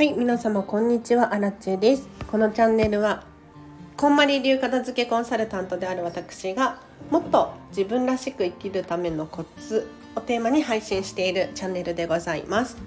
[0.00, 1.34] はい皆様こんにちは。
[1.34, 2.08] アラチェです。
[2.30, 3.22] このチャンネルは
[3.98, 6.80] こんまり流片付けコンサルタントである私が
[7.10, 9.86] もっと自分らしく生きるためのコツ
[10.16, 12.78] をテーマに配信しているチャンネルでございます。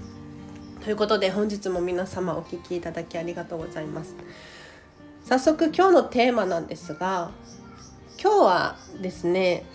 [0.83, 4.15] ということで本日も皆様お聴きいただきありがとうございます。
[5.23, 7.29] 早速今日のテーマなんですが
[8.19, 9.65] 今日はですね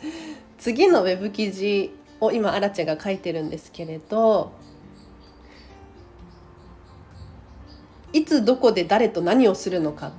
[0.58, 4.58] 次のウェブ記事を今アラチェが書いてるんですけれど
[8.12, 10.12] いつどこで誰と何をするのか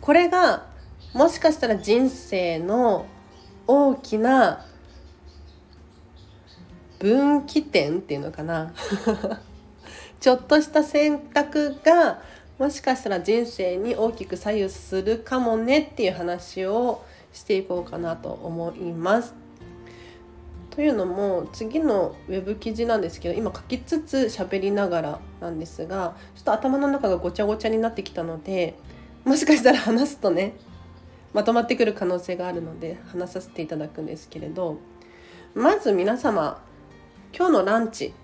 [0.00, 0.66] これが
[1.12, 3.06] もしかしたら人生の
[3.66, 4.64] 大きな
[6.98, 8.72] 分岐点っていうのかな
[10.20, 12.22] ちょっとした選択が
[12.58, 19.47] もしかしたら人生に大きく左右するかもねっていう話をしていこうかなと思います。
[20.78, 28.76] というのも次のウェブ記事なんですけど今書きつつ喋りながらなんですがちょっと頭の中がごちゃごちゃになってきたので
[29.24, 30.54] もしかしたら話すとね
[31.34, 34.78] まとまってくる可能性があるので話させていただくんですけれど
[35.52, 36.62] まず皆様
[37.36, 38.14] 今日のランチ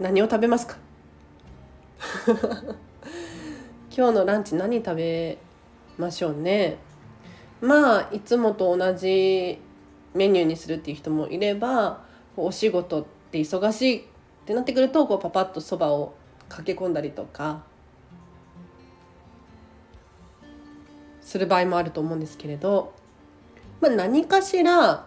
[0.00, 0.78] 何を食べますか？
[3.94, 5.36] 今日のランチ何食べ
[5.98, 6.78] ましょうね？
[7.64, 9.58] まあいつもと同じ
[10.12, 12.04] メニューにするっていう人もいれば
[12.36, 14.02] お仕事って忙しいっ
[14.44, 16.14] てなってくるとこうパパッとそばを
[16.50, 17.62] 駆け込んだりとか
[21.22, 22.92] する場合もあると思うんですけれど、
[23.80, 25.06] まあ、何かしら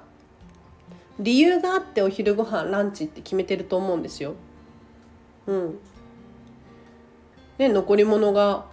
[1.20, 4.34] 理由があってお昼ご飯ランチって決めてると思うんですよ。
[5.46, 5.80] うん。
[7.60, 8.66] で残り物が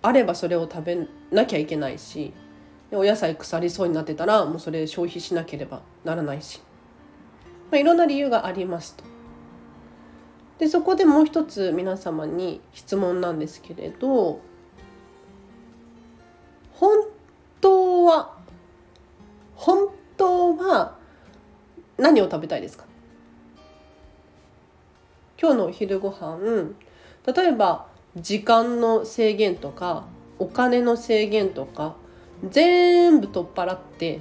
[0.00, 2.32] あればそれを食べなきゃいけないし
[2.96, 6.60] お野菜腐りそうになってたらもうそれ消費しなければならないし、
[7.70, 9.04] まあ、いろんな理由がありますと。
[10.58, 14.40] でそこでもう一つ皆様に質問なんですけれど
[16.72, 17.06] 本
[17.60, 18.34] 当は
[19.54, 20.96] 本当は
[21.98, 22.84] 何を食べたいですか？
[25.40, 26.74] 今日のお昼ご飯
[27.26, 27.86] 例えば
[28.16, 30.04] 時間の制限とか
[30.38, 31.96] お金の制限とか
[32.48, 34.20] 全部取っ払って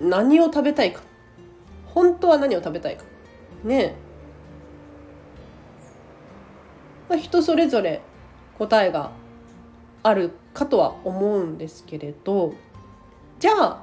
[0.00, 1.02] 何を食べたいか。
[1.86, 3.04] 本当は何を食べたいか。
[3.64, 3.96] ね
[7.08, 8.02] まあ、人それぞれ
[8.58, 9.10] 答えが
[10.02, 12.52] あるかとは思うんですけれど
[13.40, 13.82] じゃあ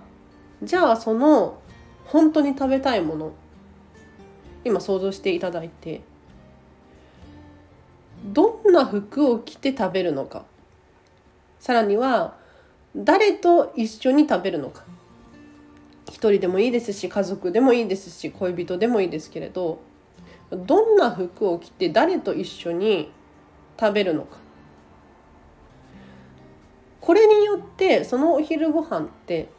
[0.63, 1.59] じゃあその
[2.05, 3.31] 本当に食べたいもの
[4.63, 6.01] 今想像していただいて
[8.23, 10.45] どんな服を着て食べるのか。
[11.59, 12.35] さらには
[12.95, 14.83] 誰と一緒に食べるのか
[16.07, 19.79] 一人でもいいですし家族でもいいですし恋人でもいいですけれど
[20.49, 23.11] どんな服を着て誰と一緒に
[23.79, 24.37] 食べるのか
[27.01, 29.49] これによってそのお昼ご飯って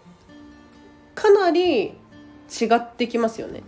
[1.14, 1.94] かなり違
[2.74, 3.62] ってきますよね。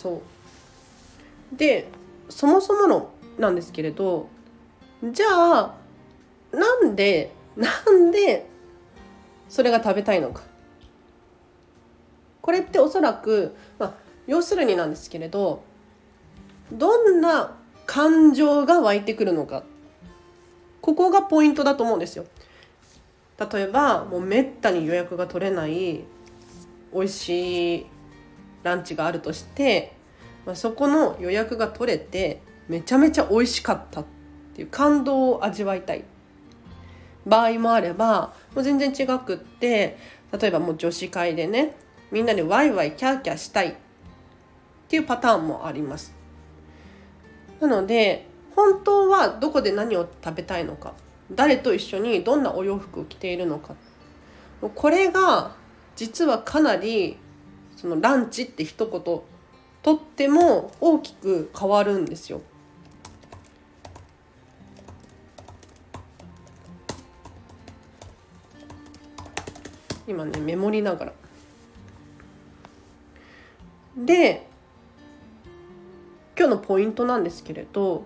[0.00, 0.22] そ
[1.52, 1.56] う。
[1.56, 1.88] で
[2.30, 4.28] そもそものなんですけれど
[5.02, 5.26] じゃ
[5.58, 5.74] あ
[6.52, 8.46] なんでなんで
[9.48, 10.42] それが食べたいのか。
[12.40, 13.94] これっておそらく、まあ、
[14.26, 15.62] 要するになんですけれど
[16.72, 19.64] どんな感情が湧いてくるのか。
[20.80, 22.24] ここがポイントだと思うんですよ。
[23.52, 26.04] 例えばもうめったに予約が取れない
[26.94, 27.86] 美味しい
[28.62, 29.96] ランチがあるとして、
[30.46, 34.04] まあ、そこの予約が取れてめちゃめちゃ美味しかったっ
[34.54, 36.04] ていう感動を味わいたい。
[37.26, 39.98] 場合もあればもう全然違くって
[40.32, 41.76] 例えばもう女子会でね
[42.10, 43.74] みんなでワイワイキャーキャーしたいっ
[44.88, 46.14] ていうパターンもあります。
[47.60, 50.94] なので本当はどこで何を食べたいのか
[51.30, 53.74] 誰と一緒にどんなお洋服を着ているのか
[54.74, 55.54] これが
[55.94, 57.18] 実はかなり
[57.80, 59.24] そのランチって一言と
[59.94, 62.42] っても大きく変わるんですよ。
[70.06, 71.12] 今ねメモりながら。
[73.96, 74.46] で
[76.38, 78.04] 今日のポイントなんですけれど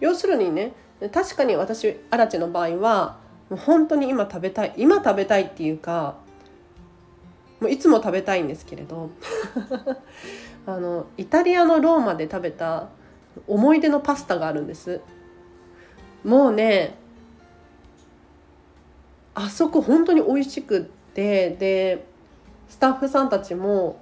[0.00, 0.74] 要するにね
[1.14, 3.19] 確かに私アラチェの場合は
[3.50, 6.16] もう本当に今食べたい今食べたいっていうか
[7.60, 9.10] もういつも食べたいんですけれど
[10.66, 12.88] あのイタリアのローマで食べた
[13.46, 15.00] 思い出のパスタがあるんです。
[16.24, 16.94] もうね
[19.34, 20.82] あそこ本当に美味しくっ
[21.14, 22.04] てで
[22.68, 23.98] スタッフさんたちも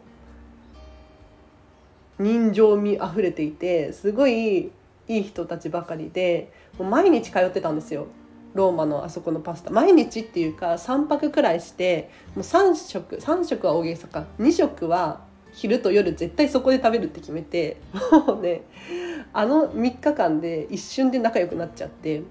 [2.19, 4.73] 人情味あふれていてすごい
[5.07, 8.09] いい人たちばかりでもう毎日通ってたんですよ。
[8.59, 15.21] ローマのあそこのパスタ毎日っていうか3泊くらいしてもう3食3食は大げさか2食は
[15.53, 17.81] 昼と夜絶対そこで食べるって決めて
[18.27, 18.63] もうね
[19.33, 22.23] あの3日間で一瞬で仲良くなっちゃって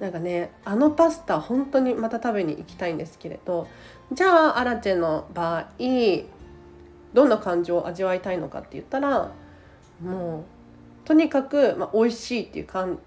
[0.00, 3.68] なんかねあのパスタ本当にまた食べに行きたいんですけれど
[4.10, 5.66] じゃあアラチェの場合
[7.12, 9.32] どんな感情を味わいたいのかって言ったら
[10.02, 10.44] もう
[11.06, 12.98] とにかく、まあ、美味しいっていう感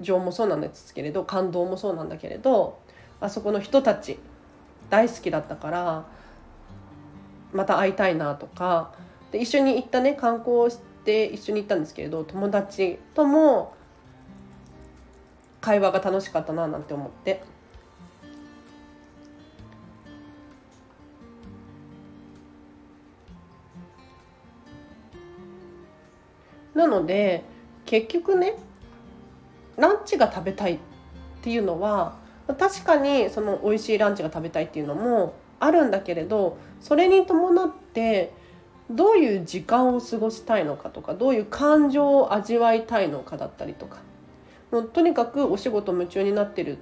[0.00, 2.78] 情もそうなんですけれど感動もそうなんだけれど
[3.20, 4.18] あそこの人たち
[4.90, 6.06] 大好きだったから
[7.52, 8.92] また会いたいなとか
[9.30, 13.74] で一緒に行ったね観光して一緒に行ったんですけれど友達とも
[15.60, 17.42] 会話が楽しかったななんて思って。
[26.74, 27.44] なので
[27.86, 28.56] 結局ね
[29.76, 30.78] ランチが食べたいっ
[31.42, 32.16] ていうのは
[32.58, 38.32] 確かにその美味しいランチが食べたいっていうのもあるんだけれどそれに伴って
[38.90, 43.98] どういう時間を過ごしたいのかとかどういう感情を味わいたいのかだったりとか
[44.70, 46.80] もうとにかくお仕事夢中になってるっ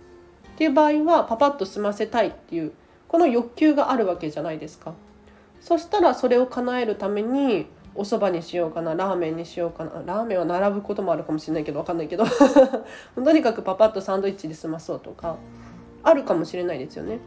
[0.56, 2.72] ていう場合はパパッと済ませたいっていう
[3.06, 4.94] この欲求があるわけじゃないですか。
[5.60, 12.24] そしたらそれを叶えるためにお蕎麦にしようかなラーメンにしようかなラーメンは並ぶこともあるかもしれないけど分かんないけど
[13.14, 15.36] とにかくパパッとサンドイッチで済まそうとか
[16.02, 17.18] あるかもしれないですよね。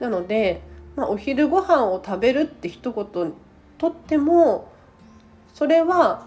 [0.00, 0.60] なので、
[0.96, 3.32] まあ、お昼ご飯を食べるって一言
[3.78, 4.68] とっても
[5.54, 6.26] それは、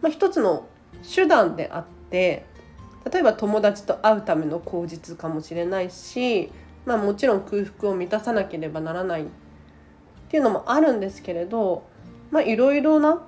[0.00, 0.66] まあ、一つの
[1.14, 2.46] 手段であって
[3.10, 6.50] 例えば友達と会うための口実かもしれないし
[6.84, 9.26] まあ、もちろん空腹を満たさなければならないっ
[10.28, 11.84] ていうのもあるんですけれど
[12.30, 13.22] まあいろいろな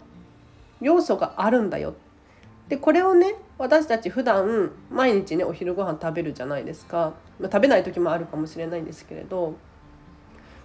[0.81, 1.95] 要素があるんだよ。
[2.69, 9.55] でこれをね私たち普段毎日ねお昼ご飯食べるじゃないですか、まあ、食べない時もあるかもしれないんですけれど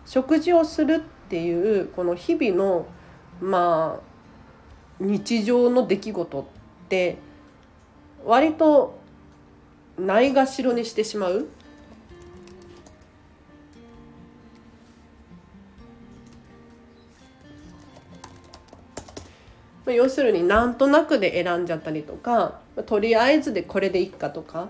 [0.05, 0.99] 食事をするっ
[1.29, 2.85] ていうこの日々の
[3.41, 4.09] まあ
[4.99, 6.45] 日常の出来事っ
[6.87, 7.17] て
[8.25, 8.97] 割と
[9.97, 11.47] ないがしろにしてしまう
[19.95, 24.69] 要するになんとなくで選んじゃったりとかとりあえずでこれでいっかとか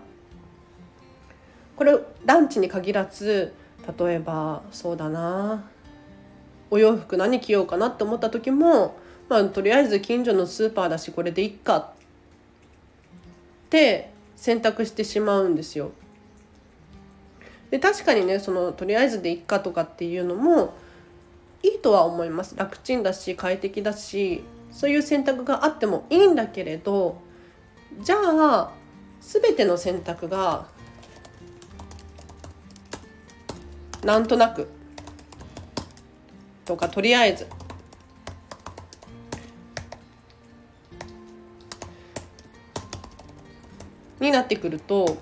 [1.75, 3.53] これランチに限らず
[3.97, 5.63] 例えばそうだな
[6.71, 11.89] お洋服何着ようかなって思った時も、まあ、とりあえず近所のスーパーだしこれでいっかっ
[13.69, 15.91] て選択してしまうんですよ。
[17.71, 20.73] で確かにねそのとりあえずでいっかとかっていうのも
[21.61, 27.21] いいとは思います楽ちんだし快適だしそういう選択があってもいいんだけれど
[28.01, 28.71] じゃあ
[29.21, 30.67] 全ての選択が
[34.03, 34.69] なんとなく
[36.65, 37.47] とかとりあえず。
[44.19, 45.17] になってくると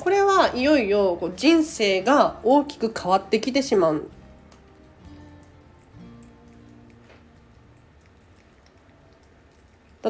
[0.00, 4.08] これはいよいよこう人生が大きく変わってきてしまう。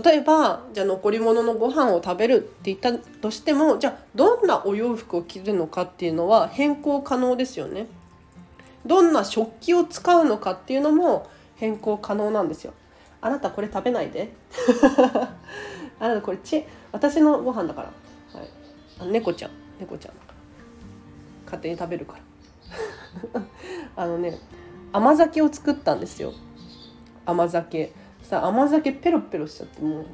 [0.03, 7.87] 例えばじゃあ残り物のご飯を食べるって言ったとしてもじゃあどんなお洋服を着るのかっていうのは変更可能ですよね。
[8.85, 12.75] どんな食器を使うのかっていうのも変更可能なんですよ。
[13.23, 14.35] あなたこれ食べないで。
[15.99, 18.39] あなたこれち私のご飯だから。
[18.39, 18.49] はい、
[19.01, 19.51] あ猫ちゃん
[19.81, 20.35] 猫ちゃんだから
[21.47, 22.19] 勝手に食べるか
[23.35, 23.43] ら
[23.97, 24.39] あのね
[24.93, 26.33] 甘酒を作ったんですよ
[27.25, 27.93] 甘酒
[28.27, 30.07] さ甘酒ペロペロしちゃってもう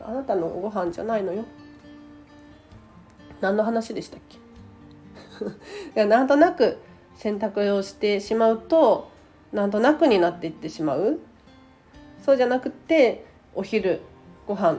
[0.00, 1.44] あなたのご飯じゃないのよ。
[3.40, 4.36] 何の話でしたっけ？
[5.46, 5.48] い
[5.94, 6.78] やなんとなく
[7.16, 9.08] 選択をしてしまうと
[9.52, 11.18] なんとなくになっていってしまう。
[12.22, 14.00] そうじゃなくてお昼
[14.46, 14.78] ご飯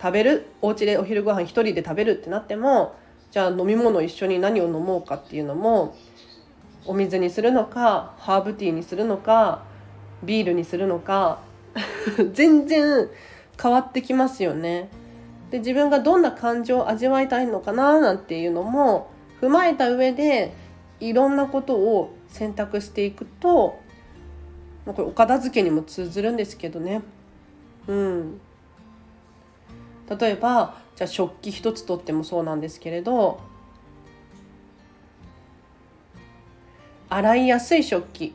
[0.00, 0.46] 食べる。
[0.62, 2.94] お家でお昼ご飯一人で食べるってなっても
[3.30, 5.94] じゃあ飲み物一緒に何を飲もうかっていうのも
[6.86, 9.62] お水にするのかハーブティーにするのか
[10.22, 11.40] ビールにするのか
[12.32, 13.08] 全然
[13.60, 14.88] 変わってきますよね。
[15.50, 20.52] で自分がどんな感情を味わいたいのかななんていうのも踏まえた上で
[20.98, 23.78] いろんなことを選択していくと
[24.84, 27.02] これお片付けにも通ずるんですけどね。
[27.86, 28.40] うん。
[30.08, 33.40] 例えばじゃあ食器一つとってもそうなんですけれど
[37.08, 38.34] 洗いやすい食器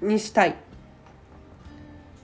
[0.00, 0.56] にしたい。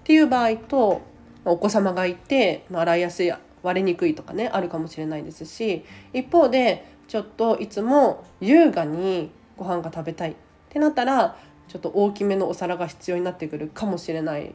[0.09, 1.03] っていう場合と
[1.45, 5.85] お子様がいて洗いやすい割れにくいとかねあるかもしれないですし
[6.15, 10.35] 一方でちょっといつも優雅にご飯が食べたいっ
[10.71, 11.37] てなったら
[11.69, 14.55] ちょっと大きめのお皿が必要になってくるかもしれない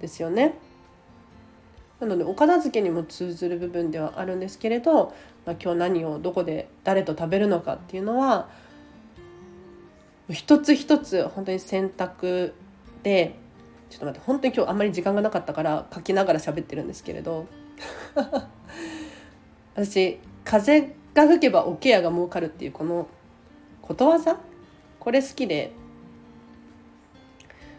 [0.00, 0.54] ですよね。
[2.00, 5.14] なのでお片付けにも通ずる部分ではあるんですけれど、
[5.46, 8.48] まあ、今日何をどこで誰と食べるのかっていうのは
[10.28, 12.54] 一つ一つ本当に選択
[13.04, 13.36] で
[13.90, 17.46] ちょっと待って本当に今日あんまり時間がなかったから書きながら喋ってるんですけれど。
[19.74, 23.08] 私風が吹けばおケアが儲かるっていうこの
[23.82, 24.38] ことわざ？
[24.98, 25.72] これ好きで。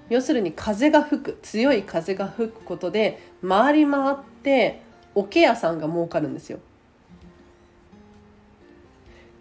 [0.09, 4.81] 要するに風が吹く強い風が吹くことで回り回って
[5.15, 6.59] おケアさんが儲かるんですよ。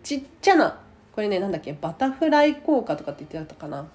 [0.04, 0.78] ちっちゃな
[1.12, 3.88] これねなんだっけバタフライ効果とかって言ってたかな？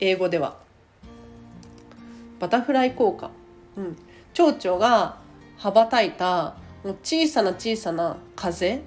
[0.00, 0.58] 英語では。
[2.38, 3.30] バタフライ効果、
[3.76, 3.96] うん、
[4.34, 5.16] 蝶々が
[5.56, 8.82] 羽ばたいたもう小さな小さな風。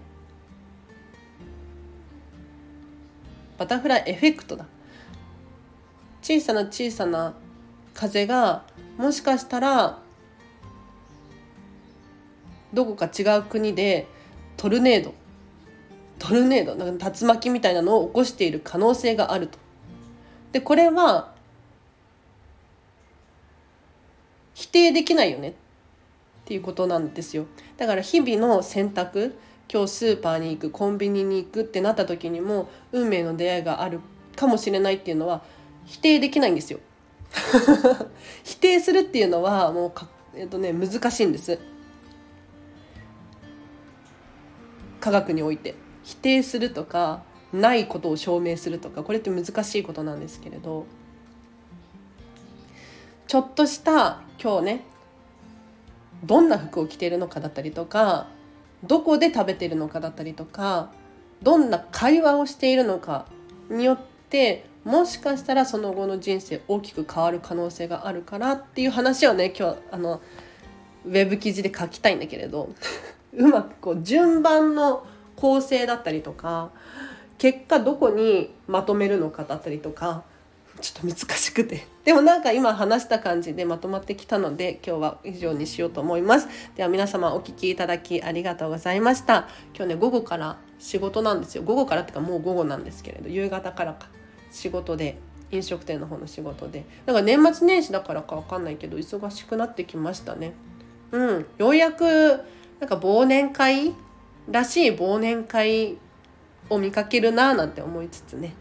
[3.58, 4.66] バタフライエフェクトだ。
[6.22, 7.34] 小さな小さな
[7.94, 8.64] 風が
[8.98, 10.00] もしかしたら
[12.74, 14.08] どこか違う国で
[14.58, 15.14] トルネード。
[16.20, 16.76] トルネード。
[16.76, 19.58] なんか竜巻みたいなのを起こしている可能性があると。
[20.52, 21.34] でこれは
[24.54, 25.54] 否定できないよねっ
[26.46, 27.46] ていうことなんですよ。
[27.78, 29.36] だから日々の選択
[29.72, 34.00] 今日スーパーに行くコンビニに行くってなった時にも運命の出会いがある
[34.36, 35.44] かもしれないっていうのは
[35.86, 36.80] 否定できないんですよ。
[38.44, 41.60] 否定するっていうのはもうか、えっとね、難しいんです。
[45.00, 45.76] 科学において。
[46.04, 47.22] 否定するとか
[47.54, 50.86] ないことを証明するとかこれって難しいことなんですけれど
[53.28, 54.86] ちょっとした今日ね
[56.24, 58.28] どんな服を着ているのかだったりとか
[58.84, 60.92] どこで食べているのかだったりとか
[61.42, 63.26] どんな会話をしているのか
[63.70, 70.22] によってもしかしたらその後の人生大きく変わる可能性があるからっていう話をね今日あの
[71.06, 72.70] ウェブ記事で書きたいんだけれど
[73.34, 76.72] うまくこう順番の構成だったりとか
[77.40, 80.24] 結果どこにまとめるのかだったりとか
[80.82, 81.88] ちょっと難しくて。
[82.06, 86.48] でもなんか今話した感じでまとまってきたので今日は以上にしようと思います。
[86.76, 89.48] では皆様お聴きいただきありがとうございました。
[89.76, 91.64] 今日ね午後から仕事なんですよ。
[91.64, 94.08] 午後からってかもう午後なんですけれど夕方からか。
[94.52, 95.18] 仕事で
[95.52, 96.86] 飲食店の方の仕事で。
[97.06, 100.54] だか年末年始だからか分かんないけど忙しくなってきましたね。
[101.12, 101.46] うん。
[101.58, 102.42] ようやく
[102.80, 103.94] なんか忘年会
[104.50, 105.98] らしい忘年会
[106.70, 108.54] を見かけるなぁなんて思いつつね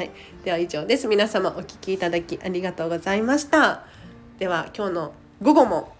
[0.00, 0.10] はい、
[0.44, 1.06] では以上です。
[1.08, 3.84] 皆様お聴きいただきありがとうございました。
[4.38, 5.12] では今日の
[5.42, 5.92] 午後も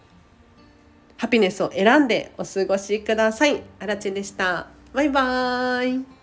[1.19, 3.63] ハピネスを選んでお過ごしください。
[3.79, 4.69] あらちでした。
[4.95, 6.20] バイバーイ。